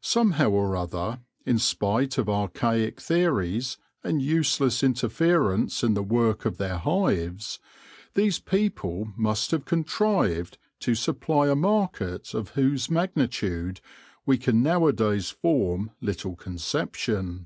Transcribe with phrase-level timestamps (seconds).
[0.00, 6.56] Somehow or other, in spite of archaic theories and useless interference in the work of
[6.56, 7.58] their hives,
[8.14, 13.82] these people must have contrived to supply, a market of whose magnitude
[14.24, 17.44] we can nowadays form little con ception.